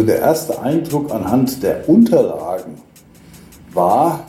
Also 0.00 0.12
der 0.12 0.20
erste 0.20 0.62
Eindruck 0.62 1.12
anhand 1.12 1.62
der 1.62 1.86
Unterlagen 1.86 2.76
war 3.74 4.24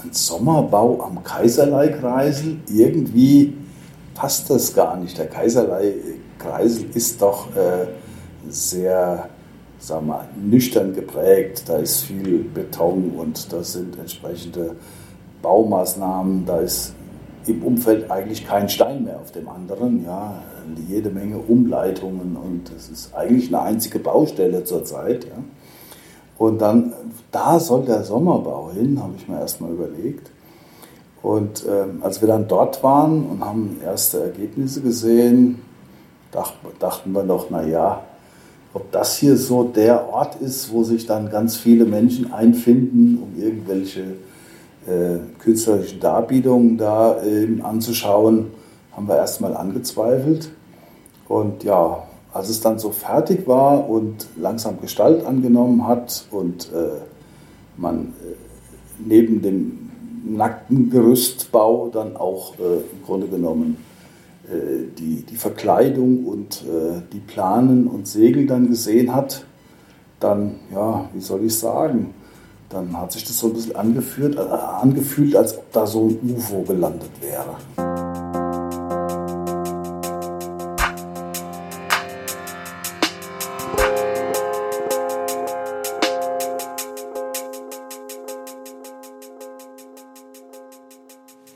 ein 0.00 0.12
Sommerbau 0.12 1.02
am 1.02 1.24
Kaiserleikreisel. 1.24 2.58
Irgendwie 2.68 3.54
passt 4.14 4.48
das 4.50 4.72
gar 4.72 4.96
nicht. 4.96 5.18
Der 5.18 5.26
Kaiserleikreisel 5.26 6.90
ist 6.94 7.20
doch 7.20 7.48
äh, 7.56 7.88
sehr 8.48 9.28
sagen 9.80 10.06
wir, 10.06 10.28
nüchtern 10.40 10.94
geprägt. 10.94 11.64
Da 11.66 11.78
ist 11.78 12.02
viel 12.02 12.44
Beton 12.44 13.10
und 13.18 13.52
da 13.52 13.64
sind 13.64 13.98
entsprechende 13.98 14.76
Baumaßnahmen. 15.42 16.46
Da 16.46 16.60
ist 16.60 16.94
im 17.46 17.62
Umfeld 17.62 18.10
eigentlich 18.10 18.46
kein 18.46 18.68
Stein 18.68 19.04
mehr 19.04 19.18
auf 19.20 19.32
dem 19.32 19.48
anderen. 19.48 20.04
Ja, 20.04 20.42
jede 20.88 21.10
Menge 21.10 21.38
Umleitungen 21.38 22.36
und 22.36 22.70
es 22.76 22.88
ist 22.88 23.14
eigentlich 23.14 23.48
eine 23.48 23.62
einzige 23.62 23.98
Baustelle 23.98 24.64
zurzeit. 24.64 25.24
Ja. 25.24 25.42
Und 26.38 26.60
dann, 26.60 26.92
da 27.32 27.60
soll 27.60 27.84
der 27.84 28.02
Sommerbau 28.02 28.70
hin, 28.72 29.02
habe 29.02 29.14
ich 29.16 29.28
mir 29.28 29.40
erstmal 29.40 29.72
überlegt. 29.72 30.30
Und 31.22 31.64
ähm, 31.68 32.02
als 32.02 32.20
wir 32.20 32.28
dann 32.28 32.48
dort 32.48 32.82
waren 32.82 33.26
und 33.26 33.44
haben 33.44 33.78
erste 33.84 34.22
Ergebnisse 34.22 34.80
gesehen, 34.80 35.60
dacht, 36.32 36.54
dachten 36.78 37.12
wir 37.12 37.24
noch, 37.24 37.50
naja, 37.50 38.02
ob 38.72 38.90
das 38.92 39.16
hier 39.16 39.36
so 39.36 39.64
der 39.64 40.08
Ort 40.08 40.36
ist, 40.36 40.72
wo 40.72 40.84
sich 40.84 41.04
dann 41.04 41.28
ganz 41.30 41.56
viele 41.56 41.84
Menschen 41.84 42.32
einfinden, 42.32 43.18
um 43.20 43.42
irgendwelche 43.42 44.04
künstlerischen 45.38 46.00
Darbietungen 46.00 46.78
da 46.78 47.22
äh, 47.22 47.60
anzuschauen, 47.62 48.48
haben 48.92 49.08
wir 49.08 49.16
erstmal 49.16 49.56
angezweifelt. 49.56 50.50
Und 51.28 51.64
ja, 51.64 52.02
als 52.32 52.48
es 52.48 52.60
dann 52.60 52.78
so 52.78 52.90
fertig 52.90 53.46
war 53.46 53.88
und 53.88 54.26
langsam 54.36 54.80
Gestalt 54.80 55.24
angenommen 55.24 55.86
hat 55.86 56.26
und 56.30 56.72
äh, 56.72 57.00
man 57.76 58.14
äh, 58.20 58.34
neben 59.04 59.42
dem 59.42 59.90
nackten 60.24 60.90
Gerüstbau 60.90 61.88
dann 61.92 62.16
auch 62.16 62.58
äh, 62.58 62.78
im 62.92 63.04
Grunde 63.04 63.26
genommen 63.26 63.78
äh, 64.48 64.84
die, 64.98 65.22
die 65.22 65.36
Verkleidung 65.36 66.24
und 66.24 66.62
äh, 66.62 67.00
die 67.12 67.20
Planen 67.20 67.86
und 67.86 68.06
Segel 68.06 68.46
dann 68.46 68.68
gesehen 68.68 69.14
hat, 69.14 69.44
dann, 70.20 70.56
ja, 70.72 71.08
wie 71.14 71.20
soll 71.20 71.44
ich 71.44 71.58
sagen, 71.58 72.14
dann 72.70 72.96
hat 72.96 73.10
sich 73.12 73.24
das 73.24 73.38
so 73.38 73.48
ein 73.48 73.52
bisschen 73.52 73.76
angefühlt, 73.76 74.36
äh, 74.36 74.40
angefühlt, 74.40 75.34
als 75.36 75.58
ob 75.58 75.72
da 75.72 75.86
so 75.86 76.08
ein 76.08 76.36
UFO 76.36 76.62
gelandet 76.62 77.10
wäre. 77.20 77.56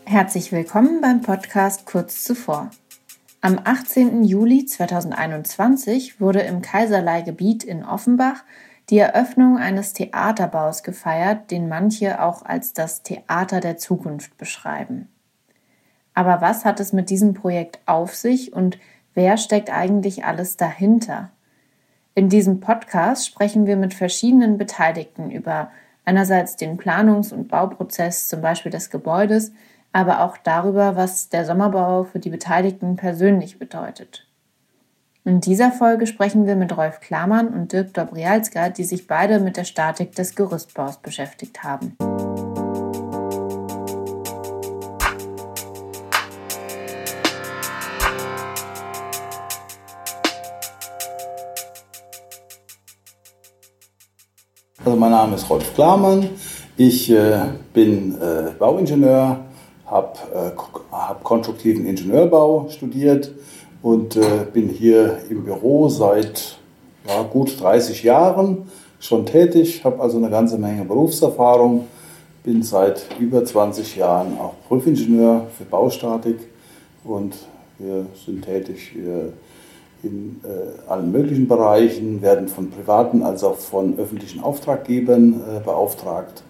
Herzlich 0.04 0.52
willkommen 0.52 1.00
beim 1.00 1.22
Podcast 1.22 1.86
Kurz 1.86 2.24
zuvor. 2.24 2.70
Am 3.40 3.60
18. 3.62 4.24
Juli 4.24 4.64
2021 4.64 6.20
wurde 6.20 6.40
im 6.40 6.62
Kaiserlei-Gebiet 6.62 7.62
in 7.62 7.84
Offenbach 7.84 8.42
die 8.90 8.98
Eröffnung 8.98 9.58
eines 9.58 9.92
Theaterbaus 9.94 10.82
gefeiert, 10.82 11.50
den 11.50 11.68
manche 11.68 12.22
auch 12.22 12.42
als 12.44 12.72
das 12.72 13.02
Theater 13.02 13.60
der 13.60 13.76
Zukunft 13.76 14.36
beschreiben. 14.36 15.08
Aber 16.12 16.40
was 16.40 16.64
hat 16.64 16.80
es 16.80 16.92
mit 16.92 17.10
diesem 17.10 17.34
Projekt 17.34 17.80
auf 17.86 18.14
sich 18.14 18.52
und 18.52 18.78
wer 19.14 19.36
steckt 19.36 19.72
eigentlich 19.72 20.24
alles 20.24 20.56
dahinter? 20.56 21.30
In 22.14 22.28
diesem 22.28 22.60
Podcast 22.60 23.26
sprechen 23.26 23.66
wir 23.66 23.76
mit 23.76 23.94
verschiedenen 23.94 24.56
Beteiligten 24.56 25.30
über 25.30 25.70
einerseits 26.04 26.56
den 26.56 26.76
Planungs- 26.76 27.32
und 27.32 27.48
Bauprozess 27.48 28.28
zum 28.28 28.40
Beispiel 28.40 28.70
des 28.70 28.90
Gebäudes, 28.90 29.52
aber 29.92 30.20
auch 30.20 30.36
darüber, 30.36 30.96
was 30.96 31.28
der 31.28 31.44
Sommerbau 31.44 32.04
für 32.04 32.18
die 32.18 32.30
Beteiligten 32.30 32.96
persönlich 32.96 33.58
bedeutet. 33.58 34.26
In 35.26 35.40
dieser 35.40 35.72
Folge 35.72 36.06
sprechen 36.06 36.46
wir 36.46 36.54
mit 36.54 36.76
Rolf 36.76 37.00
Klamann 37.00 37.48
und 37.48 37.72
Dirk 37.72 37.94
Dobrialska, 37.94 38.68
die 38.68 38.84
sich 38.84 39.06
beide 39.06 39.40
mit 39.40 39.56
der 39.56 39.64
Statik 39.64 40.14
des 40.14 40.34
Gerüstbaus 40.34 40.98
beschäftigt 40.98 41.64
haben. 41.64 41.96
Also 54.84 54.98
mein 54.98 55.10
Name 55.10 55.36
ist 55.36 55.48
Rolf 55.48 55.72
Klamann. 55.72 56.28
Ich 56.76 57.10
äh, 57.10 57.46
bin 57.72 58.20
äh, 58.20 58.50
Bauingenieur, 58.58 59.42
habe 59.86 60.18
äh, 60.34 60.50
hab 60.92 61.24
konstruktiven 61.24 61.86
Ingenieurbau 61.86 62.68
studiert 62.68 63.32
und 63.84 64.16
äh, 64.16 64.46
bin 64.50 64.70
hier 64.70 65.18
im 65.28 65.44
Büro 65.44 65.90
seit 65.90 66.56
ja, 67.06 67.22
gut 67.22 67.60
30 67.60 68.02
Jahren 68.02 68.62
schon 68.98 69.26
tätig, 69.26 69.84
habe 69.84 70.00
also 70.00 70.16
eine 70.16 70.30
ganze 70.30 70.56
Menge 70.56 70.86
Berufserfahrung, 70.86 71.86
bin 72.44 72.62
seit 72.62 73.04
über 73.20 73.44
20 73.44 73.96
Jahren 73.96 74.38
auch 74.38 74.54
Prüfingenieur 74.68 75.48
für 75.58 75.64
Baustatik 75.64 76.38
und 77.04 77.34
wir 77.78 78.06
sind 78.24 78.46
tätig 78.46 78.96
in 80.02 80.40
äh, 80.44 80.88
allen 80.90 81.12
möglichen 81.12 81.46
Bereichen, 81.46 82.22
werden 82.22 82.48
von 82.48 82.70
privaten 82.70 83.22
als 83.22 83.44
auch 83.44 83.56
von 83.56 83.98
öffentlichen 83.98 84.42
Auftraggebern 84.42 85.34
äh, 85.34 85.60
beauftragt. 85.60 86.42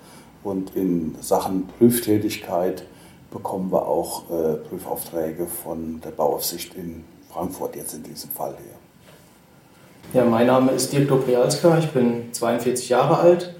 Und 0.44 0.76
in 0.76 1.16
Sachen 1.20 1.66
Prüftätigkeit 1.78 2.84
bekommen 3.32 3.72
wir 3.72 3.88
auch 3.88 4.30
äh, 4.30 4.54
Prüfaufträge 4.68 5.46
von 5.46 6.00
der 6.04 6.10
Bauaufsicht 6.10 6.74
in 6.74 7.02
Frankfurt, 7.34 7.74
jetzt 7.74 7.94
in 7.94 8.02
diesem 8.04 8.30
Fall 8.30 8.54
hier. 8.62 10.20
Ja, 10.20 10.24
mein 10.24 10.46
Name 10.46 10.70
ist 10.70 10.92
Dirk 10.92 11.08
Dobrialska, 11.08 11.78
ich 11.78 11.88
bin 11.88 12.32
42 12.32 12.88
Jahre 12.88 13.18
alt, 13.18 13.56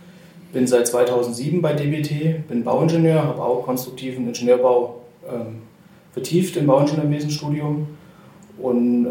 bin 0.53 0.69
seit 0.69 0.87
2007 0.87 1.61
bei 1.61 1.73
DBT, 1.73 2.47
bin 2.47 2.63
Bauingenieur, 2.63 3.25
habe 3.25 3.43
auch 3.43 3.65
konstruktiven 3.65 4.29
Ingenieurbau 4.29 5.01
ähm, 5.29 5.63
vertieft 6.13 6.57
im 6.57 6.69
Bauingenieurwesenstudium 6.69 7.89
und 8.59 9.07
äh, 9.07 9.11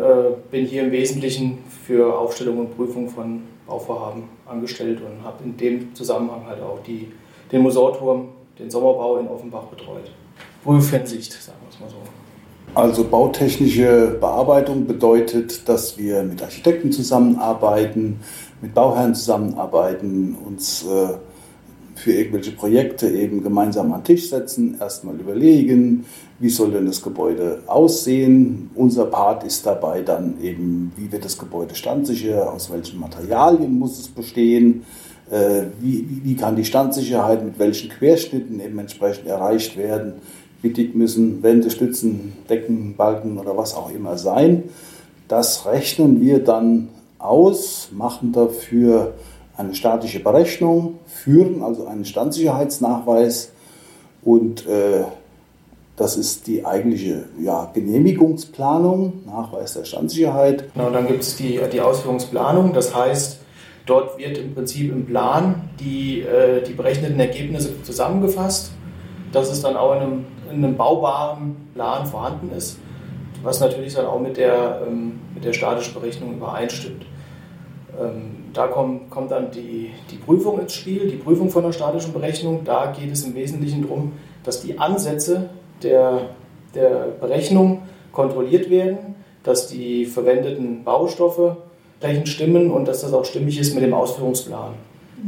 bin 0.50 0.66
hier 0.66 0.84
im 0.84 0.92
Wesentlichen 0.94 1.58
für 1.86 2.18
Aufstellung 2.18 2.60
und 2.60 2.78
Prüfung 2.78 3.10
von 3.10 3.42
Bauvorhaben 3.68 4.24
angestellt 4.46 5.02
und 5.02 5.26
habe 5.26 5.44
in 5.44 5.58
dem 5.58 5.94
Zusammenhang 5.94 6.46
halt 6.48 6.62
auch 6.62 6.82
die, 6.88 7.12
den 7.52 7.62
Musorturm, 7.62 8.30
den 8.58 8.72
Sommerbau 8.72 9.18
in 9.18 9.28
Offenbach 9.28 9.64
betreut. 9.64 10.10
Prüfhinsicht, 10.64 11.34
sagen 11.34 11.58
wir 11.64 11.70
es 11.70 11.80
mal 11.82 11.90
so. 11.90 12.23
Also 12.76 13.04
bautechnische 13.04 14.18
Bearbeitung 14.20 14.88
bedeutet, 14.88 15.70
dass 15.70 15.96
wir 16.00 16.24
mit 16.24 16.42
Architekten 16.42 16.92
zusammenarbeiten, 16.92 18.20
mit 18.64 18.74
Bauherren 18.74 19.14
zusammenarbeiten, 19.14 20.36
uns 20.44 20.84
äh, 20.84 21.10
für 21.94 22.14
irgendwelche 22.14 22.54
Projekte 22.54 23.08
eben 23.10 23.44
gemeinsam 23.44 23.94
an 23.94 24.00
den 24.00 24.06
Tisch 24.06 24.32
setzen, 24.32 24.78
erstmal 24.80 25.16
überlegen, 25.16 26.06
wie 26.40 26.50
soll 26.50 26.72
denn 26.72 26.88
das 26.88 27.04
Gebäude 27.04 27.62
aussehen. 27.68 28.72
Unser 28.74 29.06
Part 29.06 29.44
ist 29.44 29.68
dabei 29.68 30.02
dann 30.02 30.42
eben, 30.42 30.92
wie 30.96 31.12
wird 31.12 31.26
das 31.26 31.38
Gebäude 31.38 31.76
standsicher, 31.76 32.52
aus 32.52 32.72
welchen 32.72 33.00
Materialien 33.00 33.78
muss 33.78 34.00
es 34.00 34.08
bestehen, 34.08 34.84
äh, 35.30 35.66
wie, 35.80 36.22
wie 36.24 36.36
kann 36.36 36.56
die 36.56 36.66
Standsicherheit 36.66 37.46
mit 37.46 37.60
welchen 37.60 37.92
Querschnitten 37.92 38.60
eben 38.60 38.80
entsprechend 38.80 39.28
erreicht 39.28 39.78
werden 39.78 40.14
wie 40.64 40.70
dick 40.70 40.96
müssen 40.96 41.44
Wände, 41.44 41.70
Stützen, 41.70 42.34
Decken, 42.50 42.96
Balken 42.96 43.38
oder 43.38 43.56
was 43.56 43.76
auch 43.76 43.92
immer 43.92 44.18
sein. 44.18 44.64
Das 45.28 45.66
rechnen 45.66 46.22
wir 46.22 46.44
dann 46.44 46.88
aus, 47.20 47.90
machen 47.92 48.32
dafür 48.32 49.14
eine 49.58 49.76
statische 49.76 50.22
Berechnung, 50.22 51.00
führen 51.06 51.62
also 51.62 51.86
einen 51.86 52.06
Standsicherheitsnachweis 52.06 53.52
und 54.24 54.66
äh, 54.66 55.04
das 55.96 56.18
ist 56.18 56.48
die 56.48 56.66
eigentliche 56.66 57.26
ja, 57.40 57.70
Genehmigungsplanung, 57.74 59.22
Nachweis 59.26 59.74
der 59.74 59.84
Standsicherheit. 59.84 60.74
Genau, 60.74 60.90
dann 60.90 61.08
gibt 61.08 61.22
es 61.22 61.36
die, 61.36 61.60
die 61.72 61.82
Ausführungsplanung, 61.82 62.74
das 62.74 62.96
heißt, 62.96 63.40
dort 63.86 64.18
wird 64.18 64.38
im 64.38 64.56
Prinzip 64.56 64.92
im 64.92 65.06
Plan 65.06 65.70
die, 65.80 66.22
äh, 66.22 66.64
die 66.64 66.74
berechneten 66.74 67.20
Ergebnisse 67.20 67.84
zusammengefasst. 67.84 68.72
Das 69.34 69.52
ist 69.52 69.64
dann 69.64 69.76
auch 69.76 69.94
in 69.96 70.00
einem 70.00 70.26
in 70.54 70.64
einem 70.64 70.78
baubaren 70.78 71.56
Plan 71.74 72.06
vorhanden 72.06 72.52
ist, 72.56 72.78
was 73.42 73.60
natürlich 73.60 73.94
dann 73.94 74.06
auch 74.06 74.20
mit 74.20 74.38
der, 74.38 74.82
ähm, 74.88 75.20
mit 75.34 75.44
der 75.44 75.54
statischen 75.54 75.94
Berechnung 75.94 76.36
übereinstimmt. 76.36 77.06
Ähm, 78.00 78.36
da 78.54 78.68
kommt, 78.68 79.10
kommt 79.10 79.32
dann 79.32 79.52
die, 79.52 79.92
die 80.12 80.18
Prüfung 80.18 80.60
ins 80.60 80.74
Spiel, 80.74 81.10
die 81.10 81.18
Prüfung 81.18 81.50
von 81.50 81.64
der 81.64 81.72
statischen 81.72 82.14
Berechnung. 82.14 82.62
Da 82.64 82.92
geht 82.98 83.12
es 83.12 83.24
im 83.24 83.36
Wesentlichen 83.36 83.82
darum, 83.84 84.14
dass 84.44 84.62
die 84.62 84.78
Ansätze 84.78 85.50
der, 85.82 86.30
der 86.76 87.08
Berechnung 87.20 87.84
kontrolliert 88.12 88.70
werden, 88.70 89.16
dass 89.44 89.68
die 89.68 90.06
verwendeten 90.06 90.84
Baustoffe, 90.84 91.58
dementsprechend 92.02 92.30
stimmen 92.30 92.72
und 92.72 92.86
dass 92.86 93.02
das 93.02 93.14
auch 93.14 93.24
stimmig 93.24 93.58
ist 93.58 93.74
mit 93.74 93.84
dem 93.84 93.94
Ausführungsplan. 93.94 94.74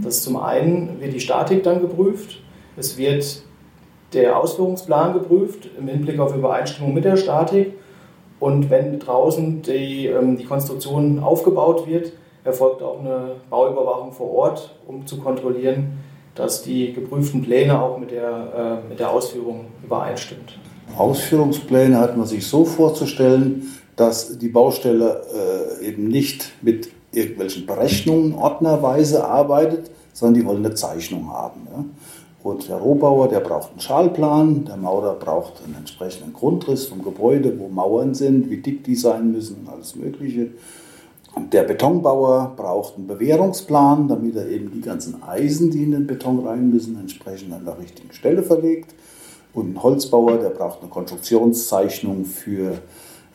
Das 0.03 0.21
zum 0.21 0.35
einen 0.35 0.99
wird 0.99 1.13
die 1.13 1.21
Statik 1.21 1.63
dann 1.63 1.79
geprüft, 1.79 2.41
es 2.75 2.97
wird 2.97 3.44
der 4.15 4.39
Ausführungsplan 4.39 5.13
geprüft 5.13 5.69
im 5.77 5.87
Hinblick 5.87 6.19
auf 6.19 6.35
Übereinstimmung 6.35 6.93
mit 6.93 7.05
der 7.05 7.17
Statik 7.17 7.73
und 8.39 8.69
wenn 8.69 8.99
draußen 8.99 9.61
die, 9.61 10.07
ähm, 10.07 10.37
die 10.37 10.45
Konstruktion 10.45 11.19
aufgebaut 11.19 11.87
wird, 11.87 12.13
erfolgt 12.43 12.81
auch 12.81 12.99
eine 12.99 13.35
Bauüberwachung 13.49 14.11
vor 14.11 14.31
Ort, 14.31 14.75
um 14.87 15.05
zu 15.07 15.19
kontrollieren, 15.19 15.97
dass 16.35 16.61
die 16.61 16.93
geprüften 16.93 17.41
Pläne 17.41 17.81
auch 17.81 17.97
mit 17.97 18.11
der, 18.11 18.81
äh, 18.85 18.89
mit 18.89 18.99
der 18.99 19.09
Ausführung 19.09 19.65
übereinstimmt. 19.83 20.59
Ausführungspläne 20.97 21.97
hat 21.97 22.15
man 22.15 22.27
sich 22.27 22.45
so 22.45 22.65
vorzustellen, 22.65 23.63
dass 23.95 24.37
die 24.37 24.49
Baustelle 24.49 25.21
äh, 25.81 25.87
eben 25.87 26.07
nicht 26.09 26.51
mit 26.61 26.89
irgendwelchen 27.11 27.65
Berechnungen 27.65 28.35
ordnerweise 28.35 29.25
arbeitet, 29.25 29.89
sondern 30.13 30.41
die 30.41 30.45
wollen 30.45 30.65
eine 30.65 30.75
Zeichnung 30.75 31.31
haben. 31.31 31.95
Und 32.45 32.69
der 32.69 32.75
Rohbauer, 32.75 33.27
der 33.27 33.39
braucht 33.39 33.71
einen 33.71 33.79
Schalplan, 33.79 34.65
der 34.65 34.77
Maurer 34.77 35.15
braucht 35.15 35.63
einen 35.65 35.77
entsprechenden 35.77 36.31
Grundriss 36.31 36.85
vom 36.85 37.03
Gebäude, 37.03 37.59
wo 37.59 37.69
Mauern 37.69 38.13
sind, 38.13 38.51
wie 38.51 38.57
dick 38.57 38.83
die 38.83 38.93
sein 38.93 39.31
müssen 39.31 39.67
alles 39.67 39.95
Mögliche. 39.95 40.51
Und 41.33 41.53
der 41.53 41.63
Betonbauer 41.63 42.53
braucht 42.55 42.97
einen 42.97 43.07
Bewährungsplan, 43.07 44.07
damit 44.07 44.35
er 44.35 44.47
eben 44.47 44.71
die 44.71 44.81
ganzen 44.81 45.23
Eisen, 45.23 45.71
die 45.71 45.81
in 45.81 45.89
den 45.89 46.05
Beton 46.05 46.45
rein 46.45 46.69
müssen, 46.69 46.99
entsprechend 46.99 47.51
an 47.51 47.65
der 47.65 47.79
richtigen 47.79 48.13
Stelle 48.13 48.43
verlegt. 48.43 48.93
Und 49.55 49.73
ein 49.73 49.81
Holzbauer, 49.81 50.37
der 50.37 50.49
braucht 50.49 50.81
eine 50.81 50.91
Konstruktionszeichnung 50.91 52.25
für 52.25 52.77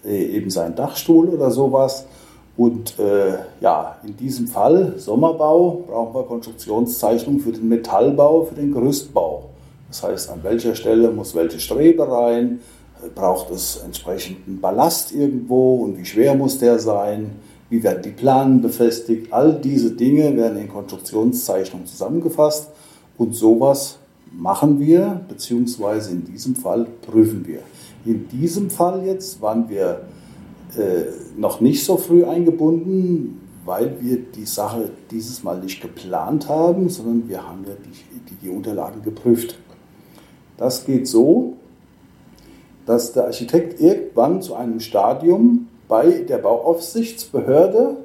äh, 0.04 0.36
eben 0.36 0.50
seinen 0.50 0.76
Dachstuhl 0.76 1.30
oder 1.30 1.50
sowas. 1.50 2.06
Und 2.60 2.98
äh, 2.98 3.38
ja, 3.62 3.96
in 4.04 4.18
diesem 4.18 4.46
Fall 4.46 4.92
Sommerbau 4.98 5.82
brauchen 5.86 6.14
wir 6.14 6.24
Konstruktionszeichnung 6.24 7.40
für 7.40 7.52
den 7.52 7.70
Metallbau, 7.70 8.44
für 8.44 8.54
den 8.54 8.70
Gerüstbau. 8.70 9.44
Das 9.88 10.02
heißt, 10.02 10.28
an 10.28 10.40
welcher 10.42 10.74
Stelle 10.74 11.10
muss 11.10 11.34
welche 11.34 11.58
Strebe 11.58 12.06
rein, 12.06 12.60
braucht 13.14 13.50
es 13.50 13.78
entsprechenden 13.82 14.60
Ballast 14.60 15.10
irgendwo 15.12 15.76
und 15.76 15.96
wie 15.96 16.04
schwer 16.04 16.34
muss 16.34 16.58
der 16.58 16.78
sein, 16.78 17.30
wie 17.70 17.82
werden 17.82 18.02
die 18.02 18.10
Planen 18.10 18.60
befestigt. 18.60 19.32
All 19.32 19.54
diese 19.54 19.92
Dinge 19.92 20.36
werden 20.36 20.58
in 20.58 20.68
Konstruktionszeichnung 20.68 21.86
zusammengefasst 21.86 22.68
und 23.16 23.34
sowas 23.34 23.96
machen 24.30 24.78
wir, 24.78 25.22
beziehungsweise 25.30 26.10
in 26.10 26.26
diesem 26.26 26.54
Fall 26.56 26.86
prüfen 27.10 27.46
wir. 27.46 27.60
In 28.04 28.28
diesem 28.28 28.68
Fall 28.68 29.06
jetzt 29.06 29.40
waren 29.40 29.66
wir 29.70 30.02
äh, 30.02 30.19
noch 31.36 31.60
nicht 31.60 31.84
so 31.84 31.96
früh 31.96 32.24
eingebunden, 32.24 33.40
weil 33.64 34.00
wir 34.00 34.18
die 34.18 34.46
Sache 34.46 34.90
dieses 35.10 35.42
Mal 35.42 35.60
nicht 35.60 35.80
geplant 35.80 36.48
haben, 36.48 36.88
sondern 36.88 37.28
wir 37.28 37.46
haben 37.46 37.64
ja 37.66 37.74
die, 37.74 38.30
die, 38.30 38.34
die 38.36 38.48
Unterlagen 38.48 39.02
geprüft. 39.02 39.58
Das 40.56 40.84
geht 40.84 41.08
so, 41.08 41.54
dass 42.86 43.12
der 43.12 43.26
Architekt 43.26 43.80
irgendwann 43.80 44.42
zu 44.42 44.54
einem 44.54 44.80
Stadium 44.80 45.68
bei 45.88 46.22
der 46.28 46.38
Bauaufsichtsbehörde 46.38 47.96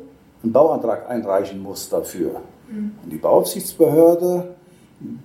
einen 0.43 0.51
Bauantrag 0.51 1.09
einreichen 1.09 1.61
muss 1.61 1.89
dafür. 1.89 2.41
Mhm. 2.69 2.91
Und 3.03 3.11
die 3.11 3.17
Bauaufsichtsbehörde, 3.17 4.55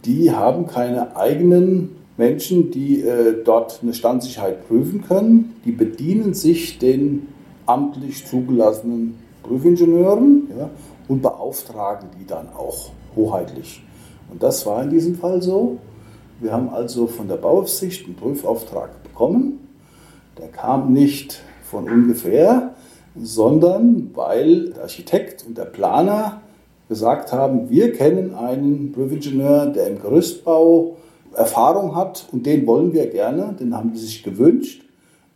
die 0.04 0.32
haben 0.32 0.66
keine 0.66 1.16
eigenen 1.16 1.96
Menschen, 2.20 2.70
die 2.70 3.00
äh, 3.00 3.42
dort 3.42 3.80
eine 3.82 3.94
Standsicherheit 3.94 4.68
prüfen 4.68 5.02
können. 5.02 5.56
Die 5.64 5.72
bedienen 5.72 6.34
sich 6.34 6.78
den 6.78 7.28
amtlich 7.64 8.26
zugelassenen 8.26 9.16
Prüfingenieuren 9.42 10.48
ja, 10.56 10.70
und 11.08 11.22
beauftragen 11.22 12.10
die 12.20 12.26
dann 12.26 12.48
auch 12.50 12.90
hoheitlich. 13.16 13.82
Und 14.30 14.42
das 14.42 14.66
war 14.66 14.82
in 14.82 14.90
diesem 14.90 15.14
Fall 15.16 15.40
so. 15.40 15.78
Wir 16.40 16.52
haben 16.52 16.68
also 16.68 17.06
von 17.06 17.26
der 17.26 17.36
Bauaufsicht 17.36 18.04
einen 18.04 18.16
Prüfauftrag 18.16 19.02
bekommen. 19.02 19.68
Der 20.38 20.48
kam 20.48 20.92
nicht 20.92 21.40
von 21.64 21.90
ungefähr, 21.90 22.74
sondern 23.16 24.10
weil 24.14 24.70
der 24.70 24.82
Architekt 24.82 25.44
und 25.46 25.56
der 25.56 25.64
Planer 25.64 26.42
gesagt 26.88 27.32
haben, 27.32 27.70
wir 27.70 27.92
kennen 27.92 28.34
einen 28.34 28.92
Prüfingenieur, 28.92 29.66
der 29.66 29.86
im 29.86 30.02
Gerüstbau 30.02 30.96
Erfahrung 31.34 31.94
hat 31.94 32.26
und 32.32 32.46
den 32.46 32.66
wollen 32.66 32.92
wir 32.92 33.06
gerne, 33.08 33.54
den 33.58 33.76
haben 33.76 33.92
die 33.92 33.98
sich 33.98 34.22
gewünscht 34.22 34.84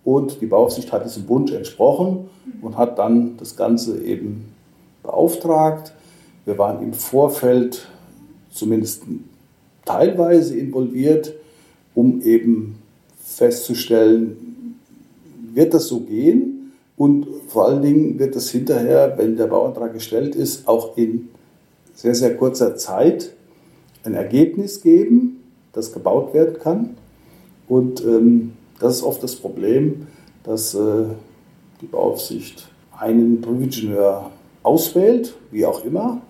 und 0.04 0.40
die 0.40 0.46
Bauaufsicht 0.46 0.92
hat 0.92 1.04
diesem 1.04 1.28
Wunsch 1.28 1.52
entsprochen 1.52 2.28
und 2.60 2.76
hat 2.76 2.98
dann 2.98 3.36
das 3.38 3.56
Ganze 3.56 4.02
eben 4.02 4.52
beauftragt. 5.02 5.94
Wir 6.44 6.58
waren 6.58 6.82
im 6.82 6.92
Vorfeld 6.92 7.88
zumindest 8.50 9.04
teilweise 9.84 10.56
involviert, 10.56 11.34
um 11.94 12.20
eben 12.22 12.76
festzustellen, 13.22 14.76
wird 15.54 15.72
das 15.74 15.86
so 15.86 16.00
gehen 16.00 16.72
und 16.96 17.26
vor 17.48 17.66
allen 17.66 17.82
Dingen 17.82 18.18
wird 18.18 18.36
das 18.36 18.50
hinterher, 18.50 19.14
wenn 19.16 19.36
der 19.36 19.46
Bauantrag 19.46 19.92
gestellt 19.92 20.34
ist, 20.34 20.68
auch 20.68 20.96
in 20.96 21.28
sehr, 21.94 22.14
sehr 22.14 22.36
kurzer 22.36 22.76
Zeit 22.76 23.32
ein 24.02 24.14
Ergebnis 24.14 24.82
geben, 24.82 25.33
das 25.74 25.92
gebaut 25.92 26.34
werden 26.34 26.58
kann. 26.58 26.96
Und 27.68 28.04
ähm, 28.04 28.52
das 28.80 28.96
ist 28.96 29.02
oft 29.02 29.22
das 29.22 29.36
Problem, 29.36 30.06
dass 30.44 30.74
äh, 30.74 31.04
die 31.80 31.86
Bauaufsicht 31.86 32.68
einen 32.98 33.40
Prüfingenieur 33.40 34.30
auswählt, 34.62 35.34
wie 35.50 35.66
auch 35.66 35.84
immer, 35.84 36.20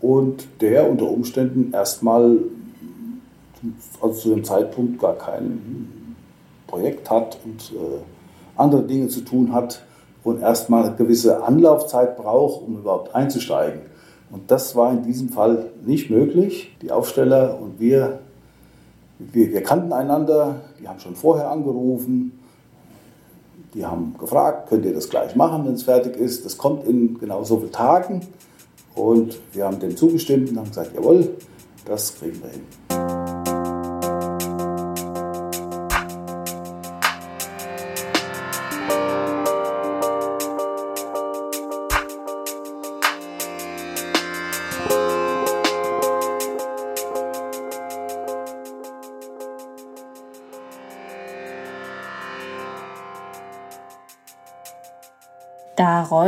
und 0.00 0.46
der 0.60 0.90
unter 0.90 1.08
Umständen 1.08 1.72
erstmal 1.72 2.38
also 4.00 4.14
zu 4.18 4.28
dem 4.30 4.44
Zeitpunkt 4.44 4.98
gar 5.00 5.16
kein 5.16 6.06
Projekt 6.66 7.10
hat 7.10 7.38
und 7.44 7.72
äh, 7.76 8.00
andere 8.56 8.82
Dinge 8.82 9.08
zu 9.08 9.20
tun 9.20 9.52
hat 9.52 9.82
und 10.24 10.40
erstmal 10.40 10.84
eine 10.84 10.96
gewisse 10.96 11.42
Anlaufzeit 11.42 12.16
braucht, 12.16 12.62
um 12.62 12.78
überhaupt 12.78 13.14
einzusteigen. 13.14 13.80
Und 14.30 14.50
das 14.50 14.76
war 14.76 14.92
in 14.92 15.02
diesem 15.02 15.30
Fall 15.30 15.70
nicht 15.84 16.10
möglich. 16.10 16.76
Die 16.82 16.92
Aufsteller 16.92 17.58
und 17.60 17.80
wir, 17.80 18.20
wir, 19.32 19.52
wir 19.52 19.62
kannten 19.62 19.92
einander, 19.92 20.60
die 20.80 20.88
haben 20.88 20.98
schon 20.98 21.14
vorher 21.14 21.50
angerufen, 21.50 22.32
die 23.74 23.84
haben 23.86 24.16
gefragt, 24.18 24.68
könnt 24.68 24.84
ihr 24.84 24.94
das 24.94 25.08
gleich 25.08 25.36
machen, 25.36 25.64
wenn 25.66 25.74
es 25.74 25.84
fertig 25.84 26.16
ist. 26.16 26.44
Das 26.44 26.58
kommt 26.58 26.86
in 26.86 27.18
genau 27.18 27.44
so 27.44 27.58
vielen 27.58 27.72
Tagen. 27.72 28.26
Und 28.94 29.38
wir 29.52 29.64
haben 29.64 29.78
dem 29.78 29.96
zugestimmt 29.96 30.50
und 30.50 30.58
haben 30.58 30.68
gesagt, 30.68 30.94
jawohl, 30.94 31.36
das 31.84 32.16
kriegen 32.16 32.42
wir 32.42 32.50
hin. 32.50 32.89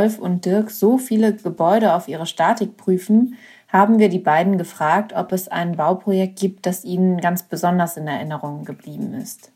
Rolf 0.03 0.19
und 0.19 0.43
Dirk 0.43 0.69
so 0.69 0.97
viele 0.97 1.33
Gebäude 1.33 1.93
auf 1.93 2.09
ihre 2.09 2.25
Statik 2.25 2.75
prüfen, 2.75 3.37
haben 3.69 3.99
wir 3.99 4.09
die 4.09 4.19
beiden 4.19 4.57
gefragt, 4.57 5.13
ob 5.15 5.31
es 5.31 5.47
ein 5.47 5.77
Bauprojekt 5.77 6.37
gibt, 6.37 6.65
das 6.65 6.83
ihnen 6.83 7.21
ganz 7.21 7.43
besonders 7.43 7.95
in 7.95 8.05
Erinnerung 8.05 8.65
geblieben 8.65 9.13
ist. 9.13 9.49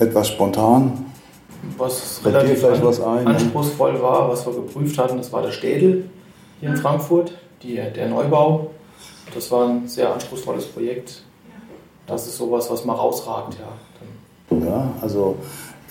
Etwas 0.00 0.28
spontan. 0.28 1.06
Was 1.76 2.20
relativ 2.24 2.64
was 2.64 3.00
ein, 3.00 3.28
anspruchsvoll 3.28 4.02
war, 4.02 4.28
was 4.30 4.44
wir 4.46 4.54
geprüft 4.54 4.98
hatten, 4.98 5.18
das 5.18 5.32
war 5.32 5.42
der 5.42 5.52
Städel 5.52 6.10
hier 6.58 6.70
in 6.70 6.76
Frankfurt 6.76 7.34
die, 7.62 7.76
der 7.76 8.08
Neubau. 8.08 8.70
Das 9.34 9.50
war 9.50 9.68
ein 9.68 9.86
sehr 9.86 10.12
anspruchsvolles 10.12 10.66
Projekt. 10.66 11.22
Das 12.06 12.26
ist 12.26 12.36
sowas, 12.36 12.70
was 12.70 12.84
mal 12.84 12.94
rausragt. 12.94 13.56
Ja, 14.50 14.56
ja 14.56 14.92
also 15.00 15.36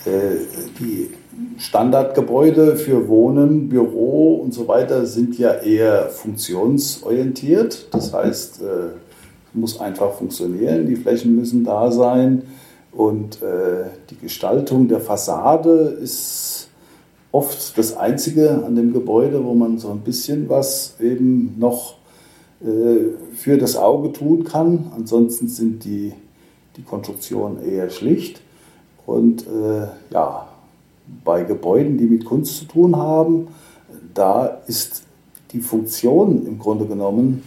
äh, 0.04 0.36
die 0.78 1.10
Standardgebäude 1.58 2.76
für 2.76 3.08
Wohnen, 3.08 3.68
Büro 3.68 4.36
und 4.36 4.52
so 4.52 4.68
weiter 4.68 5.06
sind 5.06 5.38
ja 5.38 5.52
eher 5.54 6.10
funktionsorientiert. 6.10 7.88
Das 7.92 8.12
heißt, 8.12 8.62
äh, 8.62 8.90
muss 9.52 9.80
einfach 9.80 10.12
funktionieren, 10.12 10.86
die 10.86 10.96
Flächen 10.96 11.34
müssen 11.34 11.64
da 11.64 11.90
sein 11.90 12.42
und 12.92 13.42
äh, 13.42 13.86
die 14.10 14.16
Gestaltung 14.16 14.88
der 14.88 15.00
Fassade 15.00 15.98
ist 16.02 16.69
oft 17.32 17.76
das 17.78 17.96
Einzige 17.96 18.64
an 18.64 18.74
dem 18.74 18.92
Gebäude, 18.92 19.44
wo 19.44 19.54
man 19.54 19.78
so 19.78 19.90
ein 19.90 20.00
bisschen 20.00 20.48
was 20.48 20.96
eben 21.00 21.58
noch 21.58 21.94
äh, 22.60 23.34
für 23.34 23.56
das 23.56 23.76
Auge 23.76 24.12
tun 24.12 24.44
kann. 24.44 24.92
Ansonsten 24.96 25.48
sind 25.48 25.84
die, 25.84 26.12
die 26.76 26.82
Konstruktionen 26.82 27.62
eher 27.64 27.90
schlicht. 27.90 28.40
Und 29.06 29.46
äh, 29.46 29.86
ja, 30.12 30.48
bei 31.24 31.44
Gebäuden, 31.44 31.98
die 31.98 32.06
mit 32.06 32.24
Kunst 32.24 32.56
zu 32.56 32.64
tun 32.66 32.96
haben, 32.96 33.48
da 34.14 34.60
ist 34.66 35.04
die 35.52 35.60
Funktion 35.60 36.46
im 36.46 36.58
Grunde 36.58 36.86
genommen 36.86 37.42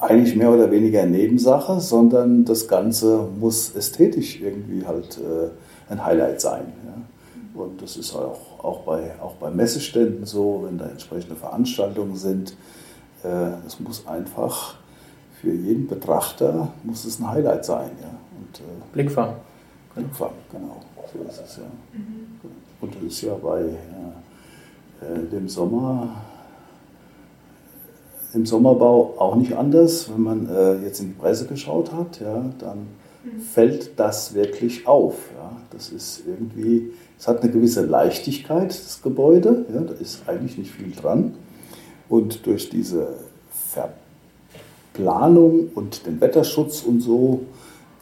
eigentlich 0.00 0.36
mehr 0.36 0.52
oder 0.52 0.70
weniger 0.70 1.06
Nebensache, 1.06 1.80
sondern 1.80 2.44
das 2.44 2.68
Ganze 2.68 3.28
muss 3.38 3.74
ästhetisch 3.74 4.40
irgendwie 4.40 4.86
halt 4.86 5.18
äh, 5.18 5.92
ein 5.92 6.04
Highlight 6.04 6.40
sein. 6.40 6.72
Ja. 6.86 7.02
Und 7.58 7.82
das 7.82 7.96
ist 7.96 8.14
auch, 8.14 8.62
auch, 8.62 8.80
bei, 8.80 9.12
auch 9.20 9.34
bei 9.34 9.50
Messeständen 9.50 10.24
so, 10.24 10.62
wenn 10.64 10.78
da 10.78 10.86
entsprechende 10.86 11.34
Veranstaltungen 11.34 12.16
sind. 12.16 12.54
Äh, 13.24 13.50
es 13.66 13.80
muss 13.80 14.06
einfach 14.06 14.76
für 15.40 15.52
jeden 15.52 15.86
Betrachter 15.86 16.68
muss 16.82 17.04
es 17.04 17.18
ein 17.20 17.30
Highlight 17.30 17.64
sein. 17.64 17.90
Ja. 18.00 18.08
Und, 18.08 18.60
äh, 18.60 18.92
Blickfang. 18.92 19.34
Blickfang, 19.94 20.32
genau. 20.50 20.80
So 21.12 21.28
ist 21.28 21.40
es 21.44 21.56
ja. 21.56 21.62
Mhm. 21.92 22.40
Und 22.80 22.94
das 22.94 23.02
ist 23.02 23.22
ja 23.22 23.34
bei 23.34 23.60
ja, 23.62 25.06
äh, 25.08 25.26
dem 25.26 25.48
Sommer 25.48 26.08
im 28.34 28.44
Sommerbau 28.44 29.14
auch 29.18 29.36
nicht 29.36 29.56
anders. 29.56 30.10
Wenn 30.12 30.22
man 30.22 30.48
äh, 30.48 30.84
jetzt 30.84 31.00
in 31.00 31.08
die 31.08 31.14
Presse 31.14 31.46
geschaut 31.46 31.92
hat, 31.92 32.20
ja, 32.20 32.44
dann. 32.58 32.86
Fällt 33.52 33.98
das 33.98 34.34
wirklich 34.34 34.86
auf. 34.86 35.14
Ja. 35.36 35.52
Das 35.70 35.90
ist 35.90 36.22
irgendwie, 36.26 36.90
es 37.18 37.28
hat 37.28 37.42
eine 37.42 37.52
gewisse 37.52 37.84
Leichtigkeit, 37.84 38.70
das 38.70 39.00
Gebäude. 39.02 39.64
Ja, 39.72 39.80
da 39.80 39.94
ist 39.94 40.22
eigentlich 40.26 40.58
nicht 40.58 40.72
viel 40.72 40.92
dran. 40.92 41.34
Und 42.08 42.46
durch 42.46 42.70
diese 42.70 43.14
Verplanung 44.94 45.68
und 45.74 46.06
den 46.06 46.20
Wetterschutz 46.20 46.82
und 46.82 47.00
so 47.00 47.42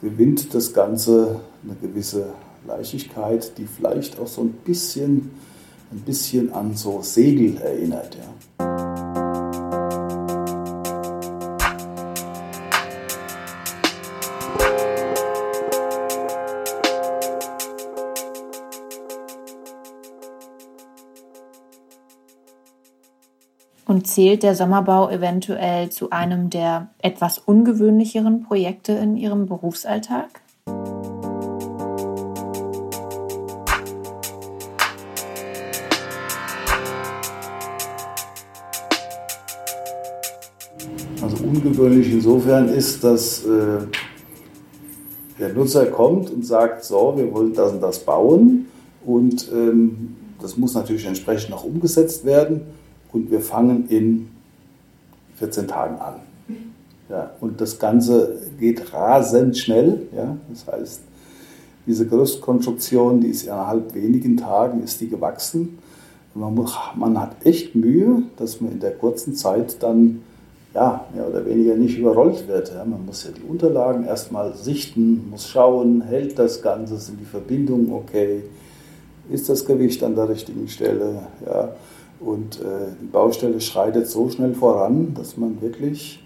gewinnt 0.01 0.53
das 0.53 0.73
Ganze 0.73 1.41
eine 1.63 1.75
gewisse 1.81 2.27
Leichtigkeit, 2.65 3.57
die 3.57 3.65
vielleicht 3.65 4.19
auch 4.19 4.27
so 4.27 4.41
ein 4.41 4.53
bisschen, 4.65 5.31
ein 5.91 6.01
bisschen 6.05 6.53
an 6.53 6.75
so 6.75 7.01
Segel 7.01 7.57
erinnert. 7.57 8.15
Ja. 8.15 8.66
Und 23.97 24.05
zählt 24.05 24.43
der 24.43 24.53
Sommerbau 24.53 25.09
eventuell 25.09 25.89
zu 25.89 26.11
einem 26.11 26.51
der 26.51 26.89
etwas 27.01 27.39
ungewöhnlicheren 27.39 28.43
Projekte 28.43 28.91
in 28.91 29.17
Ihrem 29.17 29.47
Berufsalltag? 29.47 30.27
Also 41.19 41.43
ungewöhnlich 41.43 42.11
insofern 42.11 42.69
ist, 42.69 43.03
dass 43.03 43.43
äh, 43.45 43.79
der 45.39 45.53
Nutzer 45.53 45.87
kommt 45.87 46.29
und 46.29 46.45
sagt, 46.45 46.83
so, 46.83 47.15
wir 47.17 47.33
wollen 47.33 47.55
das 47.55 47.71
und 47.71 47.81
das 47.81 47.97
bauen 47.97 48.67
und 49.03 49.51
ähm, 49.51 50.15
das 50.39 50.55
muss 50.55 50.75
natürlich 50.75 51.07
entsprechend 51.07 51.49
noch 51.49 51.63
umgesetzt 51.63 52.25
werden 52.25 52.61
und 53.11 53.31
wir 53.31 53.41
fangen 53.41 53.87
in 53.89 54.29
14 55.35 55.67
Tagen 55.67 55.99
an. 55.99 56.15
Ja, 57.09 57.31
und 57.39 57.61
das 57.61 57.79
Ganze 57.79 58.41
geht 58.59 58.93
rasend 58.93 59.57
schnell. 59.57 60.07
Ja, 60.15 60.35
das 60.49 60.67
heißt, 60.67 61.01
diese 61.85 62.05
Gerüstkonstruktion, 62.05 63.21
die 63.21 63.29
ist 63.29 63.43
innerhalb 63.43 63.93
wenigen 63.93 64.35
Tagen 64.35 64.83
ist 64.83 64.99
die 64.99 65.07
gewachsen. 65.07 65.79
Man, 66.33 66.53
muss, 66.53 66.77
man 66.95 67.19
hat 67.19 67.45
echt 67.45 67.75
Mühe, 67.75 68.23
dass 68.35 68.59
man 68.59 68.73
in 68.73 68.79
der 68.79 68.91
kurzen 68.91 69.35
Zeit 69.35 69.81
dann 69.81 70.21
ja, 70.75 71.05
mehr 71.15 71.27
oder 71.27 71.45
weniger 71.45 71.75
nicht 71.75 71.97
überrollt 71.97 72.47
wird. 72.47 72.71
Ja, 72.73 72.83
man 72.83 73.05
muss 73.05 73.23
ja 73.23 73.31
die 73.31 73.41
Unterlagen 73.41 74.05
erstmal 74.05 74.53
sichten, 74.53 75.29
muss 75.29 75.47
schauen, 75.47 76.01
hält 76.01 76.37
das 76.37 76.61
Ganze, 76.61 76.97
sind 76.97 77.19
die 77.19 77.25
Verbindungen 77.25 77.91
okay, 77.91 78.43
ist 79.29 79.49
das 79.49 79.65
Gewicht 79.65 80.03
an 80.03 80.15
der 80.15 80.29
richtigen 80.29 80.67
Stelle. 80.67 81.23
Ja. 81.45 81.69
Und 82.19 82.59
äh, 82.59 82.93
die 83.01 83.05
Baustelle 83.05 83.61
schreitet 83.61 84.07
so 84.07 84.29
schnell 84.29 84.53
voran, 84.53 85.13
dass 85.13 85.37
man 85.37 85.61
wirklich 85.61 86.23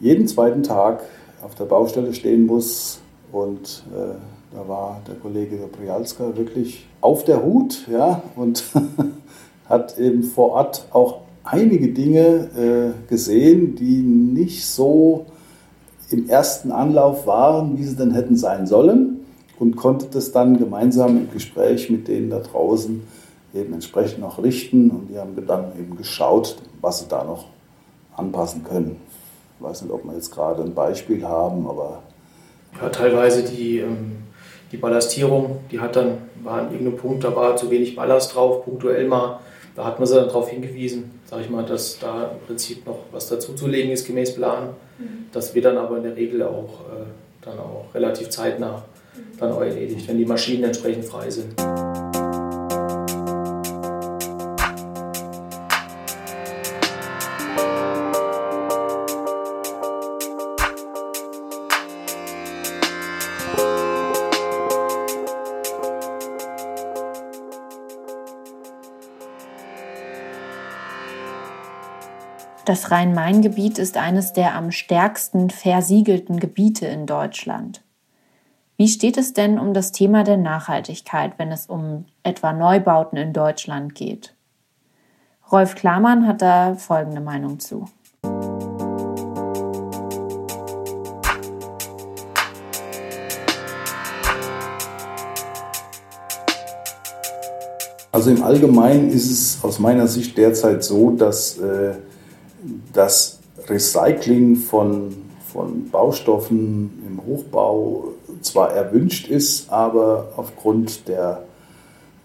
jeden 0.00 0.26
zweiten 0.26 0.62
Tag 0.62 1.02
auf 1.42 1.54
der 1.54 1.64
Baustelle 1.64 2.12
stehen 2.14 2.46
muss. 2.46 3.00
Und 3.32 3.84
äh, 3.94 4.14
da 4.54 4.68
war 4.68 5.00
der 5.06 5.14
Kollege 5.16 5.56
Prialska 5.70 6.36
wirklich 6.36 6.86
auf 7.00 7.24
der 7.24 7.44
Hut 7.44 7.86
ja, 7.90 8.22
und 8.34 8.64
hat 9.68 9.98
eben 9.98 10.24
vor 10.24 10.50
Ort 10.52 10.86
auch 10.90 11.20
einige 11.44 11.88
Dinge 11.88 12.48
äh, 12.56 13.08
gesehen, 13.08 13.76
die 13.76 14.02
nicht 14.02 14.66
so 14.66 15.26
im 16.10 16.28
ersten 16.28 16.72
Anlauf 16.72 17.26
waren, 17.26 17.78
wie 17.78 17.84
sie 17.84 17.96
denn 17.96 18.12
hätten 18.12 18.36
sein 18.36 18.66
sollen 18.66 19.20
und 19.60 19.76
konnte 19.76 20.06
das 20.10 20.32
dann 20.32 20.58
gemeinsam 20.58 21.16
im 21.16 21.30
Gespräch 21.30 21.88
mit 21.90 22.08
denen 22.08 22.30
da 22.30 22.40
draußen 22.40 23.02
eben 23.54 23.72
entsprechend 23.74 24.20
noch 24.20 24.42
richten 24.42 24.90
und 24.90 25.08
die 25.08 25.18
haben 25.18 25.34
dann 25.46 25.72
eben 25.78 25.96
geschaut, 25.96 26.56
was 26.80 27.00
sie 27.00 27.08
da 27.08 27.24
noch 27.24 27.46
anpassen 28.16 28.64
können. 28.64 29.00
Ich 29.58 29.64
weiß 29.64 29.82
nicht, 29.82 29.92
ob 29.92 30.04
wir 30.04 30.14
jetzt 30.14 30.30
gerade 30.30 30.62
ein 30.62 30.74
Beispiel 30.74 31.24
haben, 31.24 31.68
aber. 31.68 32.02
Ja, 32.80 32.88
teilweise 32.88 33.42
die, 33.42 33.78
ähm, 33.78 34.18
die 34.72 34.76
Ballastierung, 34.76 35.58
die 35.70 35.80
hat 35.80 35.96
dann, 35.96 36.18
war 36.42 36.60
an 36.60 36.70
irgendeinem 36.70 36.96
Punkt, 36.96 37.24
da 37.24 37.34
war 37.34 37.56
zu 37.56 37.70
wenig 37.70 37.96
Ballast 37.96 38.34
drauf, 38.34 38.64
punktuell 38.64 39.06
mal. 39.06 39.40
Da 39.76 39.84
hat 39.84 39.98
man 39.98 40.06
sie 40.06 40.14
dann 40.14 40.26
darauf 40.26 40.48
hingewiesen, 40.48 41.20
sage 41.24 41.42
ich 41.42 41.50
mal, 41.50 41.64
dass 41.64 41.98
da 41.98 42.32
im 42.32 42.46
Prinzip 42.46 42.86
noch 42.86 42.98
was 43.12 43.28
dazuzulegen 43.28 43.90
ist 43.90 44.06
gemäß 44.06 44.34
Plan. 44.34 44.70
Mhm. 44.98 45.26
Das 45.32 45.54
wird 45.54 45.64
dann 45.64 45.78
aber 45.78 45.96
in 45.96 46.02
der 46.04 46.16
Regel 46.16 46.42
auch, 46.42 46.80
äh, 46.90 47.04
dann 47.42 47.58
auch 47.58 47.86
relativ 47.94 48.30
zeitnah 48.30 48.84
dann 49.38 49.52
auch 49.52 49.60
erledigt, 49.60 50.06
wenn 50.08 50.18
die 50.18 50.26
Maschinen 50.26 50.64
entsprechend 50.64 51.04
frei 51.04 51.30
sind. 51.30 51.54
Das 72.70 72.92
Rhein-Main-Gebiet 72.92 73.80
ist 73.80 73.96
eines 73.96 74.32
der 74.32 74.54
am 74.54 74.70
stärksten 74.70 75.50
versiegelten 75.50 76.38
Gebiete 76.38 76.86
in 76.86 77.04
Deutschland. 77.04 77.82
Wie 78.76 78.86
steht 78.86 79.16
es 79.16 79.32
denn 79.32 79.58
um 79.58 79.74
das 79.74 79.90
Thema 79.90 80.22
der 80.22 80.36
Nachhaltigkeit, 80.36 81.32
wenn 81.36 81.50
es 81.50 81.66
um 81.66 82.04
etwa 82.22 82.52
Neubauten 82.52 83.18
in 83.18 83.32
Deutschland 83.32 83.96
geht? 83.96 84.36
Rolf 85.50 85.74
Klamann 85.74 86.28
hat 86.28 86.42
da 86.42 86.76
folgende 86.76 87.20
Meinung 87.20 87.58
zu. 87.58 87.88
Also 98.12 98.30
im 98.30 98.44
Allgemeinen 98.44 99.10
ist 99.10 99.28
es 99.28 99.64
aus 99.64 99.80
meiner 99.80 100.06
Sicht 100.06 100.38
derzeit 100.38 100.84
so, 100.84 101.10
dass 101.10 101.58
äh, 101.58 101.94
das 102.92 103.38
Recycling 103.68 104.56
von, 104.56 105.14
von 105.52 105.90
Baustoffen 105.90 107.02
im 107.06 107.24
Hochbau 107.26 108.08
zwar 108.42 108.72
erwünscht 108.72 109.28
ist, 109.28 109.70
aber 109.70 110.32
aufgrund 110.36 111.08
der 111.08 111.44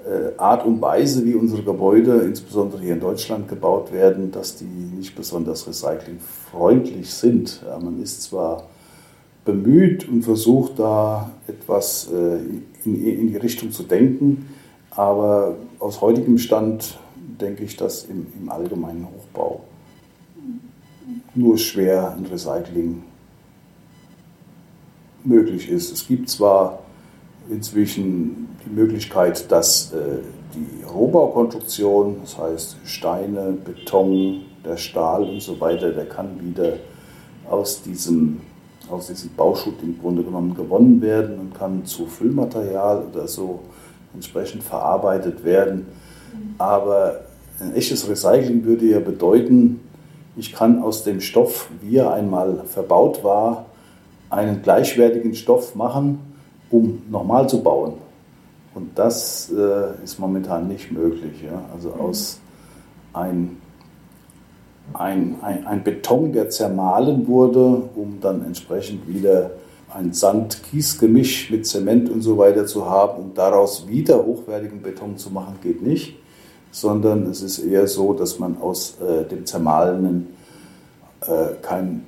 äh, 0.05 0.37
Art 0.37 0.65
und 0.65 0.81
Weise, 0.81 1.25
wie 1.25 1.35
unsere 1.35 1.63
Gebäude, 1.63 2.21
insbesondere 2.21 2.81
hier 2.81 2.93
in 2.93 2.99
Deutschland, 2.99 3.47
gebaut 3.47 3.91
werden, 3.91 4.31
dass 4.31 4.55
die 4.55 4.65
nicht 4.65 5.15
besonders 5.15 5.67
recyclingfreundlich 5.67 7.13
sind. 7.13 7.61
Man 7.81 8.01
ist 8.01 8.23
zwar 8.23 8.63
bemüht 9.43 10.07
und 10.07 10.23
versucht 10.23 10.79
da 10.79 11.31
etwas 11.47 12.09
äh, 12.11 12.37
in, 12.83 13.27
die 13.27 13.37
Richtung 13.37 13.71
zu 13.71 13.83
denken, 13.83 14.49
aber 14.91 15.55
aus 15.79 16.01
heutigem 16.01 16.37
Stand 16.37 16.97
denke 17.39 17.63
ich, 17.63 17.75
dass 17.75 18.05
im 18.05 18.49
allgemeinen 18.49 19.07
Hochbau 19.07 19.61
nur 21.35 21.57
schwer 21.57 22.15
ein 22.17 22.25
Recycling 22.25 23.03
möglich 25.23 25.69
ist. 25.69 25.91
Es 25.91 26.07
gibt 26.07 26.29
zwar 26.29 26.79
inzwischen 27.49 28.47
die 28.65 28.73
Möglichkeit, 28.73 29.51
dass 29.51 29.93
äh, 29.93 30.19
die 30.53 30.83
Rohbaukonstruktion, 30.83 32.17
das 32.21 32.37
heißt 32.37 32.77
Steine, 32.85 33.51
Beton, 33.51 34.41
der 34.63 34.77
Stahl 34.77 35.23
und 35.23 35.41
so 35.41 35.59
weiter, 35.59 35.91
der 35.91 36.05
kann 36.05 36.39
wieder 36.41 36.73
aus 37.49 37.83
diesem, 37.83 38.41
aus 38.89 39.07
diesem 39.07 39.31
Bauschutt 39.35 39.75
im 39.83 39.99
Grunde 39.99 40.23
genommen 40.23 40.55
gewonnen 40.55 41.01
werden 41.01 41.39
und 41.39 41.53
kann 41.53 41.85
zu 41.85 42.07
Füllmaterial 42.07 43.03
oder 43.11 43.27
so 43.27 43.59
entsprechend 44.13 44.63
verarbeitet 44.63 45.43
werden. 45.43 45.85
Aber 46.57 47.21
ein 47.59 47.75
echtes 47.75 48.09
Recycling 48.09 48.63
würde 48.63 48.85
ja 48.85 48.99
bedeuten, 48.99 49.81
ich 50.37 50.53
kann 50.53 50.81
aus 50.81 51.03
dem 51.03 51.21
Stoff, 51.21 51.69
wie 51.81 51.97
er 51.97 52.13
einmal 52.13 52.63
verbaut 52.65 53.23
war, 53.23 53.65
einen 54.29 54.61
gleichwertigen 54.61 55.33
Stoff 55.35 55.75
machen, 55.75 56.19
um 56.69 57.03
nochmal 57.09 57.47
zu 57.47 57.63
bauen. 57.63 57.93
Und 58.73 58.97
das 58.97 59.51
äh, 59.51 60.03
ist 60.03 60.19
momentan 60.19 60.67
nicht 60.67 60.91
möglich. 60.91 61.41
Ja? 61.43 61.61
Also 61.73 61.93
aus 61.93 62.39
ein, 63.13 63.57
ein, 64.93 65.37
ein, 65.41 65.65
ein 65.65 65.83
Beton, 65.83 66.33
der 66.33 66.49
zermahlen 66.49 67.27
wurde, 67.27 67.83
um 67.95 68.19
dann 68.19 68.43
entsprechend 68.45 69.07
wieder 69.07 69.51
ein 69.93 70.11
Sand-Kies-Gemisch 70.11 71.49
mit 71.51 71.65
Zement 71.65 72.09
und 72.09 72.21
so 72.21 72.37
weiter 72.37 72.65
zu 72.65 72.89
haben, 72.89 73.23
um 73.23 73.33
daraus 73.33 73.87
wieder 73.87 74.25
hochwertigen 74.25 74.81
Beton 74.81 75.17
zu 75.17 75.29
machen, 75.29 75.55
geht 75.61 75.81
nicht 75.81 76.17
sondern 76.75 77.27
es 77.27 77.41
ist 77.41 77.59
eher 77.59 77.87
so, 77.87 78.13
dass 78.13 78.37
man 78.37 78.57
aus 78.59 78.97
äh, 78.99 79.23
dem 79.23 79.45
Zermahlenen 79.45 80.35
äh, 81.21 81.53
keinen 81.61 82.05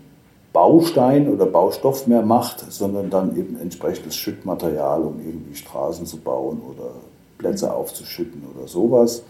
Baustein 0.51 1.29
oder 1.29 1.45
Baustoff 1.45 2.05
mehr 2.05 2.21
macht, 2.21 2.69
sondern 2.69 3.09
dann 3.09 3.37
eben 3.37 3.57
entsprechendes 3.61 4.17
Schüttmaterial, 4.17 5.03
um 5.03 5.21
irgendwie 5.25 5.55
Straßen 5.55 6.05
zu 6.05 6.17
bauen 6.17 6.61
oder 6.69 6.89
Plätze 7.37 7.73
aufzuschütten 7.73 8.43
oder 8.53 8.67
sowas. 8.67 9.23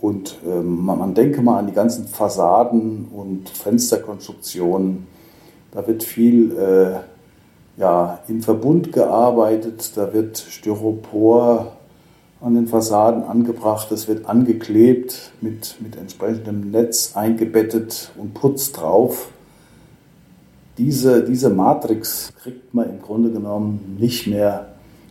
Und 0.00 0.38
ähm, 0.46 0.82
man, 0.82 0.98
man 0.98 1.14
denke 1.14 1.42
mal 1.42 1.58
an 1.58 1.66
die 1.66 1.74
ganzen 1.74 2.06
Fassaden 2.06 3.08
und 3.14 3.50
Fensterkonstruktionen. 3.50 5.06
Da 5.72 5.86
wird 5.86 6.04
viel 6.04 6.56
äh, 6.56 7.80
ja, 7.80 8.20
in 8.28 8.40
Verbund 8.40 8.92
gearbeitet, 8.92 9.92
da 9.94 10.14
wird 10.14 10.38
Styropor 10.38 11.76
an 12.40 12.54
den 12.54 12.66
Fassaden 12.66 13.24
angebracht. 13.24 13.92
Es 13.92 14.08
wird 14.08 14.26
angeklebt, 14.26 15.32
mit, 15.40 15.76
mit 15.80 15.96
entsprechendem 15.96 16.70
Netz 16.70 17.16
eingebettet 17.16 18.12
und 18.16 18.34
Putz 18.34 18.72
drauf. 18.72 19.30
Diese, 20.78 21.24
diese 21.24 21.50
Matrix 21.50 22.32
kriegt 22.42 22.72
man 22.72 22.88
im 22.88 23.02
Grunde 23.02 23.30
genommen 23.30 23.96
nicht 23.98 24.26
mehr 24.26 24.68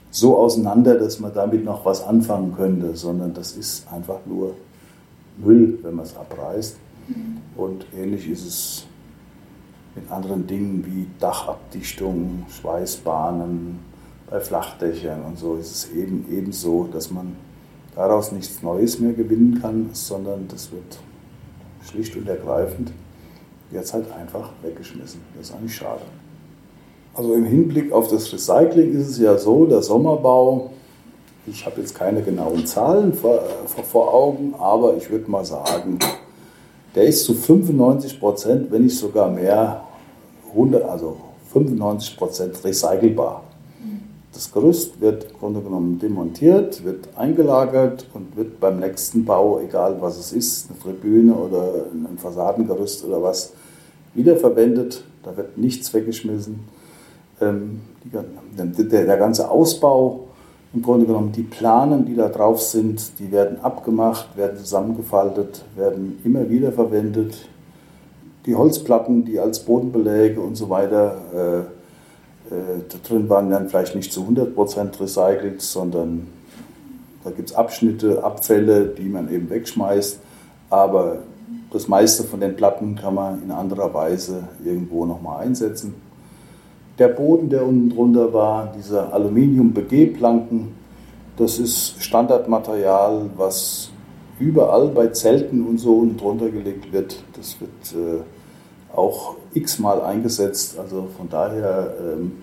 so 0.09 0.37
auseinander, 0.37 0.95
dass 0.95 1.19
man 1.19 1.33
damit 1.33 1.63
noch 1.63 1.85
was 1.85 2.03
anfangen 2.03 2.55
könnte, 2.55 2.95
sondern 2.95 3.33
das 3.35 3.51
ist 3.51 3.91
einfach 3.93 4.19
nur 4.25 4.55
Müll, 5.37 5.77
wenn 5.83 5.95
man 5.95 6.05
es 6.05 6.17
abreißt. 6.17 6.77
Und 7.55 7.85
ähnlich 7.95 8.27
ist 8.29 8.47
es 8.47 8.85
mit 9.95 10.11
anderen 10.11 10.47
Dingen 10.47 10.83
wie 10.85 11.07
Dachabdichtung, 11.19 12.45
Schweißbahnen, 12.49 13.79
bei 14.29 14.39
Flachdächern 14.39 15.23
und 15.23 15.39
so 15.39 15.55
ist 15.55 15.71
es 15.71 15.91
eben 15.91 16.25
ebenso, 16.31 16.87
dass 16.91 17.09
man 17.09 17.35
daraus 17.95 18.31
nichts 18.31 18.61
Neues 18.61 18.99
mehr 18.99 19.13
gewinnen 19.13 19.59
kann, 19.61 19.89
sondern 19.93 20.47
das 20.47 20.71
wird 20.71 20.99
schlicht 21.83 22.15
und 22.15 22.27
ergreifend 22.27 22.91
jetzt 23.71 23.93
halt 23.93 24.11
einfach 24.11 24.51
weggeschmissen. 24.61 25.21
Das 25.35 25.49
ist 25.49 25.55
eigentlich 25.55 25.75
schade. 25.75 26.01
Also 27.13 27.33
im 27.33 27.45
Hinblick 27.45 27.91
auf 27.91 28.07
das 28.07 28.31
Recycling 28.31 28.93
ist 28.93 29.07
es 29.09 29.19
ja 29.19 29.37
so, 29.37 29.65
der 29.65 29.81
Sommerbau, 29.81 30.71
ich 31.45 31.65
habe 31.65 31.81
jetzt 31.81 31.95
keine 31.95 32.21
genauen 32.21 32.65
Zahlen 32.65 33.13
vor, 33.13 33.41
vor 33.83 34.13
Augen, 34.13 34.53
aber 34.57 34.95
ich 34.95 35.09
würde 35.09 35.29
mal 35.29 35.43
sagen, 35.43 35.97
der 36.95 37.05
ist 37.05 37.25
zu 37.25 37.33
95 37.33 38.19
Prozent, 38.19 38.71
wenn 38.71 38.83
nicht 38.83 38.97
sogar 38.97 39.29
mehr, 39.29 39.83
100, 40.51 40.83
also 40.83 41.17
95 41.51 42.17
Prozent 42.17 42.63
recycelbar. 42.63 43.43
Das 44.33 44.51
Gerüst 44.51 45.01
wird 45.01 45.31
im 45.31 45.37
Grunde 45.37 45.61
genommen 45.61 45.99
demontiert, 45.99 46.83
wird 46.83 47.09
eingelagert 47.15 48.05
und 48.13 48.37
wird 48.37 48.59
beim 48.59 48.79
nächsten 48.79 49.25
Bau, 49.25 49.59
egal 49.59 49.97
was 50.01 50.17
es 50.19 50.31
ist, 50.31 50.69
eine 50.69 50.79
Tribüne 50.79 51.33
oder 51.33 51.85
ein 51.91 52.17
Fassadengerüst 52.17 53.05
oder 53.05 53.23
was, 53.23 53.53
wiederverwendet. 54.13 55.03
Da 55.23 55.35
wird 55.35 55.57
nichts 55.57 55.93
weggeschmissen. 55.93 56.59
Ähm, 57.41 57.81
der, 58.05 59.17
ganze 59.17 59.49
Ausbau, 59.49 60.27
im 60.73 60.83
Grunde 60.83 61.07
genommen 61.07 61.31
die 61.31 61.43
Planen, 61.43 62.05
die 62.05 62.15
da 62.15 62.29
drauf 62.29 62.61
sind, 62.61 63.19
die 63.19 63.31
werden 63.31 63.59
abgemacht, 63.61 64.37
werden 64.37 64.57
zusammengefaltet, 64.57 65.65
werden 65.75 66.19
immer 66.23 66.49
wieder 66.49 66.71
verwendet. 66.71 67.49
Die 68.45 68.55
Holzplatten, 68.55 69.25
die 69.25 69.39
als 69.39 69.59
Bodenbeläge 69.65 70.39
und 70.39 70.55
so 70.55 70.69
weiter 70.69 71.65
äh, 71.67 71.78
da 72.49 72.97
drin 73.07 73.29
waren 73.29 73.49
dann 73.49 73.69
vielleicht 73.69 73.95
nicht 73.95 74.11
zu 74.11 74.21
100% 74.21 74.99
recycelt, 74.99 75.61
sondern 75.61 76.27
da 77.23 77.31
gibt 77.31 77.49
es 77.49 77.55
Abschnitte, 77.55 78.23
Abfälle, 78.23 78.87
die 78.87 79.09
man 79.09 79.31
eben 79.31 79.49
wegschmeißt. 79.49 80.19
Aber 80.69 81.19
das 81.71 81.87
meiste 81.87 82.23
von 82.23 82.39
den 82.39 82.55
Platten 82.55 82.95
kann 82.95 83.15
man 83.15 83.43
in 83.43 83.51
anderer 83.51 83.93
Weise 83.93 84.47
irgendwo 84.63 85.05
nochmal 85.05 85.45
einsetzen. 85.45 85.95
Der 86.97 87.09
Boden, 87.09 87.49
der 87.49 87.65
unten 87.65 87.89
drunter 87.89 88.33
war, 88.33 88.73
diese 88.75 89.13
Aluminium-BG-Planken, 89.13 90.69
das 91.37 91.59
ist 91.59 92.01
Standardmaterial, 92.03 93.29
was 93.37 93.91
überall 94.39 94.89
bei 94.89 95.07
Zelten 95.07 95.65
und 95.65 95.77
so 95.77 95.99
unten 95.99 96.17
drunter 96.17 96.49
gelegt 96.49 96.91
wird. 96.91 97.23
Das 97.37 97.57
wird 97.61 97.93
äh, 97.93 98.21
auch 98.93 99.35
x-mal 99.53 100.01
eingesetzt. 100.01 100.77
Also 100.79 101.07
von 101.15 101.29
daher 101.29 101.93
ähm, 101.99 102.33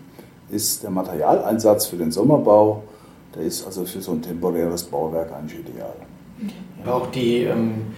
ist 0.50 0.82
der 0.82 0.90
Materialeinsatz 0.90 1.86
für 1.86 1.96
den 1.96 2.10
Sommerbau, 2.10 2.82
der 3.34 3.42
ist 3.42 3.66
also 3.66 3.84
für 3.84 4.00
so 4.00 4.12
ein 4.12 4.22
temporäres 4.22 4.84
Bauwerk 4.84 5.32
eigentlich 5.32 5.60
ideal. 5.60 5.94
Ja, 6.84 6.92
auch 6.92 7.08
die, 7.08 7.44
ähm, 7.44 7.94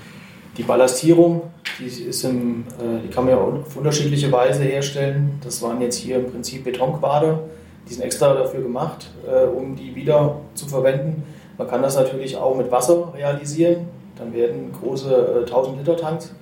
die 0.57 0.63
Ballastierung, 0.63 1.43
die, 1.79 1.87
ist 1.87 2.25
im, 2.25 2.65
äh, 2.79 3.03
die 3.05 3.09
kann 3.09 3.25
man 3.25 3.35
ja 3.35 3.41
auf 3.41 3.77
unterschiedliche 3.77 4.33
Weise 4.33 4.65
herstellen. 4.65 5.39
Das 5.45 5.63
waren 5.63 5.81
jetzt 5.81 5.97
hier 5.97 6.17
im 6.17 6.31
Prinzip 6.31 6.65
Betonquader. 6.65 7.41
Die 7.89 7.95
sind 7.95 8.03
extra 8.03 8.35
dafür 8.35 8.63
gemacht, 8.63 9.11
äh, 9.27 9.47
um 9.47 9.77
die 9.77 9.95
wieder 9.95 10.41
zu 10.55 10.67
verwenden. 10.67 11.23
Man 11.57 11.69
kann 11.69 11.83
das 11.83 11.97
natürlich 11.97 12.37
auch 12.37 12.57
mit 12.57 12.71
Wasser 12.71 13.13
realisieren. 13.15 13.89
Dann 14.17 14.33
werden 14.33 14.73
große 14.73 15.45
äh, 15.47 15.51
1000 15.51 15.79
Liter 15.79 15.97
Tanks 15.97 16.33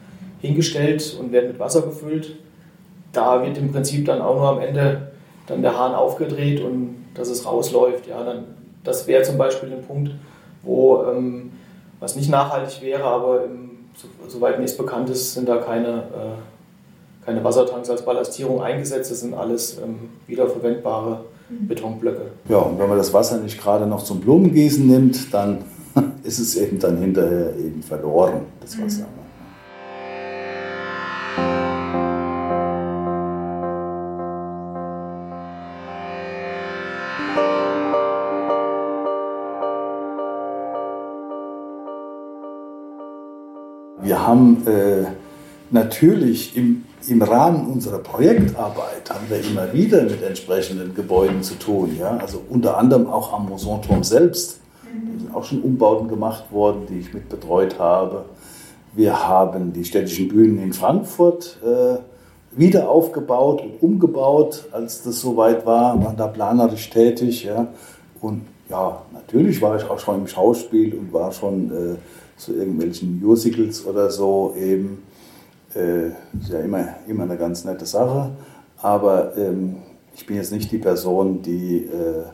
hingestellt 0.46 1.16
und 1.20 1.32
werden 1.32 1.48
mit 1.48 1.58
Wasser 1.58 1.82
gefüllt. 1.82 2.36
Da 3.12 3.44
wird 3.44 3.58
im 3.58 3.72
Prinzip 3.72 4.06
dann 4.06 4.20
auch 4.20 4.36
nur 4.36 4.48
am 4.48 4.60
Ende 4.60 5.12
dann 5.46 5.62
der 5.62 5.78
Hahn 5.78 5.94
aufgedreht 5.94 6.60
und 6.60 6.96
dass 7.14 7.28
es 7.28 7.46
rausläuft. 7.46 8.06
Ja, 8.06 8.22
dann, 8.22 8.44
das 8.84 9.06
wäre 9.06 9.22
zum 9.22 9.38
Beispiel 9.38 9.72
ein 9.72 9.82
Punkt, 9.82 10.12
wo 10.62 11.02
ähm, 11.04 11.52
was 12.00 12.16
nicht 12.16 12.30
nachhaltig 12.30 12.82
wäre, 12.82 13.04
aber 13.04 13.44
im, 13.44 13.70
so, 13.94 14.08
soweit 14.28 14.58
mir 14.58 14.64
es 14.64 14.76
bekannt 14.76 15.08
ist, 15.08 15.34
sind 15.34 15.48
da 15.48 15.56
keine, 15.56 15.88
äh, 15.88 17.24
keine 17.24 17.42
Wassertanks 17.42 17.88
als 17.88 18.02
Ballastierung 18.02 18.60
eingesetzt. 18.60 19.10
Das 19.10 19.20
sind 19.20 19.34
alles 19.34 19.78
ähm, 19.78 20.10
wiederverwendbare 20.26 21.24
mhm. 21.48 21.68
Betonblöcke. 21.68 22.26
Ja, 22.48 22.58
und 22.58 22.78
wenn 22.78 22.88
man 22.88 22.98
das 22.98 23.12
Wasser 23.14 23.38
nicht 23.38 23.58
gerade 23.60 23.86
noch 23.86 24.02
zum 24.02 24.20
Blumengießen 24.20 24.86
nimmt, 24.86 25.32
dann 25.32 25.64
ist 26.22 26.38
es 26.38 26.56
eben 26.56 26.78
dann 26.78 26.98
hinterher 26.98 27.56
eben 27.56 27.82
verloren, 27.82 28.42
das 28.60 28.80
Wasser. 28.80 29.02
Mhm. 29.04 29.25
Haben 44.26 44.66
äh, 44.66 45.04
natürlich 45.70 46.56
im, 46.56 46.84
im 47.08 47.22
Rahmen 47.22 47.66
unserer 47.66 47.98
Projektarbeit 47.98 49.08
haben 49.08 49.26
wir 49.28 49.40
immer 49.44 49.72
wieder 49.72 50.02
mit 50.02 50.22
entsprechenden 50.22 50.94
Gebäuden 50.94 51.42
zu 51.42 51.54
tun. 51.54 51.96
Ja? 51.98 52.16
Also 52.16 52.42
unter 52.48 52.78
anderem 52.78 53.06
auch 53.06 53.32
am 53.32 53.48
Mosanturm 53.48 54.02
selbst. 54.02 54.60
Da 54.82 55.18
sind 55.18 55.34
auch 55.34 55.44
schon 55.44 55.62
Umbauten 55.62 56.08
gemacht 56.08 56.50
worden, 56.50 56.86
die 56.88 57.00
ich 57.00 57.12
mit 57.12 57.28
betreut 57.28 57.78
habe. 57.78 58.24
Wir 58.94 59.28
haben 59.28 59.72
die 59.72 59.84
städtischen 59.84 60.28
Bühnen 60.28 60.58
in 60.62 60.72
Frankfurt 60.72 61.58
äh, 61.62 61.98
wieder 62.58 62.88
aufgebaut 62.88 63.60
und 63.60 63.82
umgebaut, 63.82 64.64
als 64.72 65.02
das 65.02 65.20
soweit 65.20 65.66
war, 65.66 66.02
waren 66.02 66.16
da 66.16 66.26
planerisch 66.26 66.88
tätig. 66.88 67.44
Ja. 67.44 67.68
Und 68.22 68.42
ja, 68.70 69.02
natürlich 69.12 69.60
war 69.60 69.76
ich 69.76 69.88
auch 69.88 69.98
schon 69.98 70.20
im 70.20 70.26
Schauspiel 70.26 70.94
und 70.94 71.12
war 71.12 71.30
schon 71.30 71.70
äh, 71.70 71.96
zu 72.36 72.54
irgendwelchen 72.54 73.20
Musicals 73.20 73.84
oder 73.86 74.10
so 74.10 74.54
eben. 74.58 75.02
Äh, 75.74 76.08
ist 76.40 76.50
ja 76.50 76.60
immer, 76.60 76.96
immer 77.06 77.24
eine 77.24 77.36
ganz 77.36 77.64
nette 77.64 77.86
Sache. 77.86 78.30
Aber 78.80 79.36
ähm, 79.36 79.76
ich 80.14 80.26
bin 80.26 80.36
jetzt 80.36 80.52
nicht 80.52 80.70
die 80.72 80.78
Person, 80.78 81.42
die 81.42 81.84
äh, 81.84 82.24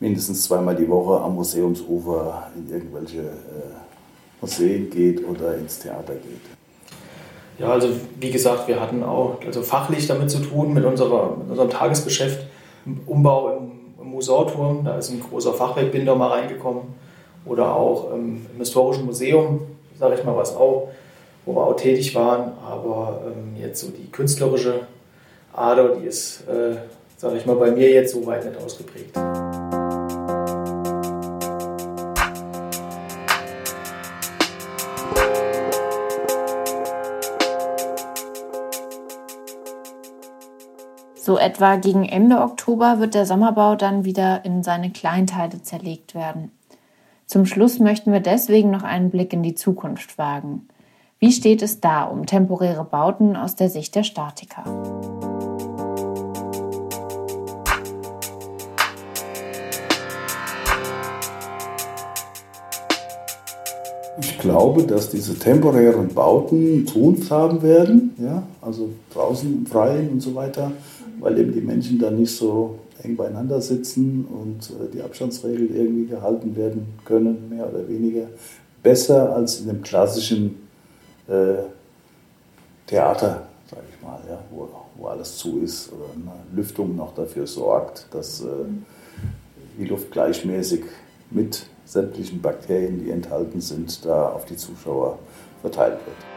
mindestens 0.00 0.44
zweimal 0.44 0.76
die 0.76 0.88
Woche 0.88 1.22
am 1.22 1.34
Museumsufer 1.34 2.48
in 2.56 2.72
irgendwelche 2.72 3.20
äh, 3.20 3.76
Museen 4.40 4.90
geht 4.90 5.26
oder 5.26 5.56
ins 5.56 5.78
Theater 5.78 6.14
geht. 6.14 6.40
Ja, 7.58 7.68
also 7.68 7.88
wie 8.20 8.30
gesagt, 8.30 8.68
wir 8.68 8.80
hatten 8.80 9.02
auch 9.02 9.38
also 9.44 9.62
fachlich 9.62 10.06
damit 10.06 10.30
zu 10.30 10.40
tun, 10.40 10.74
mit, 10.74 10.84
unserer, 10.84 11.36
mit 11.36 11.50
unserem 11.50 11.70
Tagesgeschäft, 11.70 12.46
Umbau 13.06 13.56
im, 13.56 13.70
im 14.02 14.10
Museumturm, 14.10 14.84
da 14.84 14.98
ist 14.98 15.10
ein 15.10 15.20
großer 15.20 15.54
Fachwerkbinder 15.54 16.14
mal 16.14 16.28
reingekommen. 16.28 16.82
Oder 17.46 17.74
auch 17.74 18.12
ähm, 18.12 18.44
im 18.52 18.58
Historischen 18.58 19.06
Museum, 19.06 19.60
sage 19.98 20.16
ich 20.16 20.24
mal, 20.24 20.36
was 20.36 20.54
auch, 20.54 20.88
wo 21.44 21.54
wir 21.54 21.66
auch 21.66 21.76
tätig 21.76 22.14
waren. 22.14 22.52
Aber 22.64 23.22
ähm, 23.26 23.56
jetzt 23.60 23.80
so 23.80 23.90
die 23.90 24.10
künstlerische 24.10 24.80
Ader, 25.52 25.96
die 25.96 26.06
ist, 26.06 26.46
äh, 26.48 26.76
sage 27.16 27.38
ich 27.38 27.46
mal, 27.46 27.56
bei 27.56 27.70
mir 27.70 27.90
jetzt 27.90 28.12
so 28.12 28.26
weit 28.26 28.44
nicht 28.44 28.62
ausgeprägt. 28.62 29.16
So 41.14 41.38
etwa 41.38 41.74
gegen 41.74 42.04
Ende 42.04 42.38
Oktober 42.38 43.00
wird 43.00 43.14
der 43.14 43.26
Sommerbau 43.26 43.74
dann 43.74 44.04
wieder 44.04 44.44
in 44.44 44.62
seine 44.62 44.90
Kleinteile 44.90 45.60
zerlegt 45.60 46.14
werden. 46.14 46.55
Zum 47.36 47.44
Schluss 47.44 47.80
möchten 47.80 48.12
wir 48.12 48.20
deswegen 48.20 48.70
noch 48.70 48.82
einen 48.82 49.10
Blick 49.10 49.34
in 49.34 49.42
die 49.42 49.54
Zukunft 49.54 50.16
wagen. 50.16 50.68
Wie 51.18 51.30
steht 51.30 51.60
es 51.60 51.82
da 51.82 52.04
um 52.04 52.24
temporäre 52.24 52.82
Bauten 52.82 53.36
aus 53.36 53.54
der 53.56 53.68
Sicht 53.68 53.94
der 53.94 54.04
Statiker? 54.04 54.64
Ich 64.18 64.38
glaube, 64.38 64.84
dass 64.84 65.10
diese 65.10 65.38
temporären 65.38 66.08
Bauten 66.14 66.86
Zukunft 66.86 67.30
haben 67.30 67.60
werden, 67.60 68.14
ja, 68.16 68.44
also 68.62 68.88
draußen 69.12 69.58
im 69.58 69.66
Freien 69.66 70.08
und 70.08 70.20
so 70.20 70.34
weiter 70.34 70.72
weil 71.20 71.38
eben 71.38 71.52
die 71.52 71.60
Menschen 71.60 71.98
dann 71.98 72.18
nicht 72.18 72.34
so 72.34 72.78
eng 73.02 73.16
beieinander 73.16 73.60
sitzen 73.60 74.24
und 74.24 74.70
äh, 74.70 74.92
die 74.92 75.02
Abstandsregeln 75.02 75.74
irgendwie 75.74 76.06
gehalten 76.06 76.56
werden 76.56 76.98
können, 77.04 77.48
mehr 77.48 77.68
oder 77.68 77.88
weniger. 77.88 78.26
Besser 78.82 79.34
als 79.34 79.60
in 79.60 79.66
dem 79.68 79.82
klassischen 79.82 80.68
äh, 81.28 81.62
Theater, 82.86 83.48
sage 83.68 83.82
ich 83.90 84.02
mal, 84.02 84.20
ja, 84.28 84.38
wo, 84.50 84.68
wo 84.96 85.06
alles 85.06 85.36
zu 85.36 85.60
ist 85.60 85.92
oder 85.92 86.04
eine 86.14 86.56
Lüftung 86.56 86.94
noch 86.96 87.14
dafür 87.14 87.46
sorgt, 87.46 88.06
dass 88.12 88.40
äh, 88.42 88.46
die 89.78 89.86
Luft 89.86 90.10
gleichmäßig 90.10 90.84
mit 91.30 91.66
sämtlichen 91.84 92.40
Bakterien, 92.40 93.04
die 93.04 93.10
enthalten 93.10 93.60
sind, 93.60 94.04
da 94.04 94.30
auf 94.30 94.44
die 94.44 94.56
Zuschauer 94.56 95.18
verteilt 95.62 95.98
wird. 96.04 96.35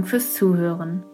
Dank 0.00 0.08
fürs 0.08 0.32
Zuhören. 0.32 1.04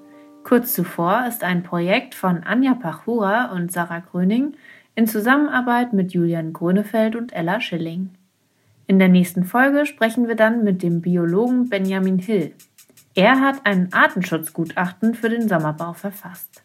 Kurz 0.45 0.73
zuvor 0.73 1.27
ist 1.27 1.43
ein 1.43 1.65
Projekt 1.65 2.15
von 2.15 2.45
Anja 2.45 2.75
Pachura 2.75 3.47
und 3.47 3.73
Sarah 3.73 3.99
Gröning 3.99 4.55
in 4.95 5.09
Zusammenarbeit 5.09 5.93
mit 5.93 6.13
Julian 6.13 6.53
Grönefeld 6.53 7.17
und 7.17 7.33
Ella 7.33 7.61
Schilling. 7.61 8.11
In 8.87 9.01
der 9.01 9.09
nächsten 9.09 9.43
Folge 9.43 9.87
sprechen 9.87 10.29
wir 10.29 10.37
dann 10.37 10.63
mit 10.63 10.85
dem 10.85 11.01
Biologen 11.01 11.69
Benjamin 11.69 12.21
Hill. 12.21 12.53
Er 13.17 13.41
hat 13.41 13.67
ein 13.67 13.93
Artenschutzgutachten 13.93 15.17
für 15.17 15.31
den 15.31 15.49
Sommerbau 15.49 15.93
verfasst. 15.93 16.63